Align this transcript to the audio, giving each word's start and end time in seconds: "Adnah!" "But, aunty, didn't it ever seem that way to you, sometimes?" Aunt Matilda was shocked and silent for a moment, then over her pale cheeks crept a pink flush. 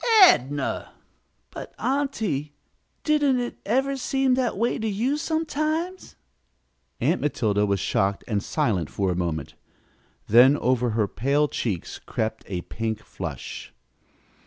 "Adnah!" 0.23 0.87
"But, 1.51 1.75
aunty, 1.77 2.55
didn't 3.03 3.39
it 3.39 3.59
ever 3.67 3.95
seem 3.95 4.33
that 4.33 4.57
way 4.57 4.79
to 4.79 4.87
you, 4.87 5.15
sometimes?" 5.15 6.15
Aunt 6.99 7.21
Matilda 7.21 7.67
was 7.67 7.79
shocked 7.79 8.23
and 8.27 8.41
silent 8.41 8.89
for 8.89 9.11
a 9.11 9.15
moment, 9.15 9.53
then 10.25 10.57
over 10.57 10.89
her 10.97 11.07
pale 11.07 11.47
cheeks 11.47 11.99
crept 11.99 12.43
a 12.47 12.61
pink 12.61 13.03
flush. 13.03 13.71